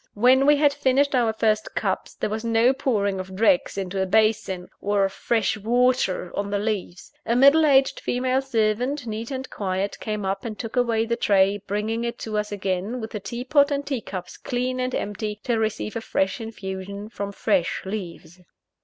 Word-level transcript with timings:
When 0.15 0.47
we 0.47 0.57
had 0.57 0.73
finished 0.73 1.13
our 1.13 1.31
first 1.31 1.75
cups, 1.75 2.15
there 2.15 2.29
was 2.31 2.43
no 2.43 2.73
pouring 2.73 3.19
of 3.19 3.35
dregs 3.35 3.77
into 3.77 4.01
a 4.01 4.07
basin, 4.07 4.67
or 4.81 5.03
of 5.05 5.13
fresh 5.13 5.57
water 5.57 6.31
on 6.35 6.49
the 6.49 6.57
leaves. 6.57 7.11
A 7.23 7.35
middle 7.35 7.67
aged 7.67 7.99
female 7.99 8.41
servant, 8.41 9.05
neat 9.05 9.29
and 9.29 9.47
quiet, 9.51 9.99
came 9.99 10.25
up 10.25 10.43
and 10.43 10.57
took 10.57 10.75
away 10.75 11.05
the 11.05 11.15
tray, 11.17 11.61
bringing 11.67 12.03
it 12.03 12.17
to 12.17 12.35
us 12.39 12.51
again 12.51 12.99
with 12.99 13.11
the 13.11 13.19
tea 13.19 13.43
pot 13.43 13.69
and 13.69 13.85
tea 13.85 14.01
cups 14.01 14.37
clean 14.37 14.79
and 14.79 14.95
empty, 14.95 15.39
to 15.43 15.59
receive 15.59 15.95
a 15.95 16.01
fresh 16.01 16.41
infusion 16.41 17.07
from 17.07 17.31
fresh 17.31 17.83
leaves. 17.85 18.39